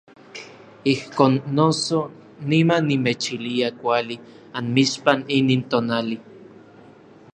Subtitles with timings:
[0.93, 1.99] Ijkon noso,
[2.51, 4.15] niman nimechilia kuali
[4.57, 6.17] anmixpan inin tonali.